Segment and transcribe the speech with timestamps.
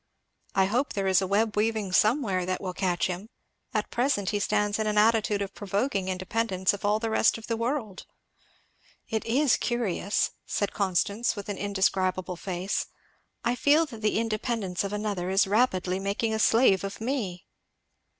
[0.55, 3.29] I hope there is a web weaving somewhere that will catch him
[3.71, 7.45] at present he stands in an attitude of provoking independence of all the rest of
[7.45, 8.07] the world.
[9.09, 12.87] It is curious!" said Constance with an indescribable face,
[13.43, 17.45] "I feel that the independence of another is rapidly making a slave of me!